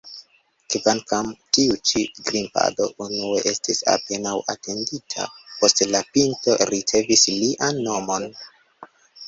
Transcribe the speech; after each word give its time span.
Kvankam 0.75 1.27
tiu-ĉi 1.57 2.01
grimpado 2.29 2.87
unue 3.09 3.43
estis 3.53 3.83
apenaŭ 3.97 4.33
atendita, 4.55 5.29
poste 5.53 5.91
la 5.93 6.03
pinto 6.17 6.59
ricevis 6.75 7.31
lian 7.39 7.83
nomon. 7.89 8.31